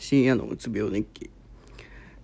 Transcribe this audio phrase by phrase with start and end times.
[0.00, 1.30] 深夜のうつ病日記。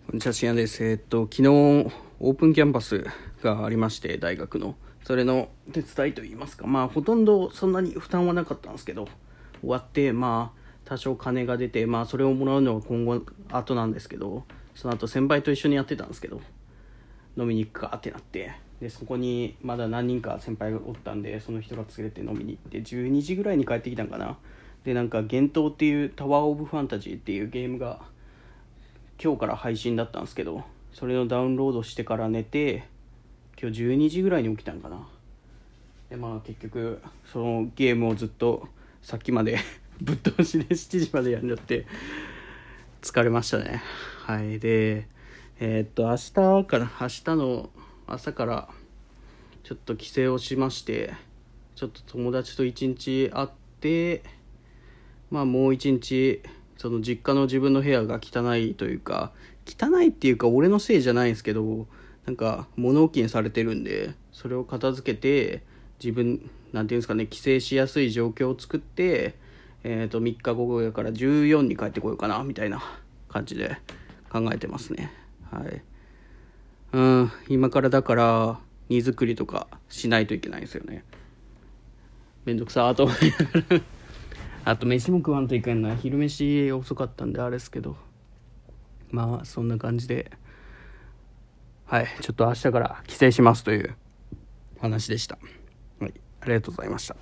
[0.07, 0.83] こんにちは深夜です。
[0.83, 3.05] えっと昨日オープンキャンパス
[3.43, 4.77] がありまして大学の。
[5.05, 6.67] それの手伝いといいますか。
[6.67, 9.07] まあほとんどそんなに負担はなかったんですけど
[9.61, 13.21] 終わってまあ多少金が出てまあそれをもらうのは今後
[13.51, 16.41] 後なんですけどその後先輩と一緒にやってたんですけど
[17.37, 24.39] 飲みに行くかってなってでそこにまだ何人か先輩がおったんでその人が連れて飲みに行って12時ぐらいに帰ってきたんかな。
[24.87, 28.01] でなんか「幻冬」っていうタワー・オブ・ファンタジーっていうゲームが
[29.23, 32.85] 今日から配信だったんですけどそれのダウンロードしてから寝て
[33.61, 35.09] 今日12時ぐらいに起きたんかな。
[36.09, 38.69] でまあ結局そのゲームをずっと
[39.03, 39.59] さっきまで
[40.01, 41.85] ぶっ通しで7時までやんじゃって
[43.03, 43.83] 疲れましたね。
[44.21, 44.61] はい。
[44.61, 45.09] で
[45.59, 46.17] えーっと明
[46.63, 47.71] 日から明日の
[48.07, 48.69] 朝から
[49.65, 51.13] ちょっと帰省をしまして
[51.75, 53.49] ちょっと友達と一日会っ
[53.81, 54.36] て
[55.31, 56.43] まあもう一日
[56.77, 59.33] その実家の自分の部屋が汚いというか
[59.67, 61.87] 汚いっていうか俺のせいじゃないんですけど
[62.27, 65.63] なんか物置にされてるんでそれを片付けて
[66.03, 69.35] 自分なんていうんですかね帰省しやすい状況を作って
[69.89, 72.83] えー、と3日後やから14に帰ってこようかなみたいな
[73.29, 73.79] 感じで
[74.29, 75.13] 考えてますね。
[75.49, 75.83] はい。
[76.93, 81.05] うん今からだから荷造りとかしないといけないんですよね。
[82.45, 83.96] めんどくさーと思いながら。
[84.69, 87.97] あと飯も食わんといけんな昼飯遅かったんであれですけど。
[89.13, 90.33] まあそんな感じで。
[91.85, 92.09] はい。
[92.21, 93.95] ちょっと明日から帰省しますという
[94.81, 95.39] 話でした。
[96.01, 96.15] はい。
[96.41, 97.15] ありがとうございました。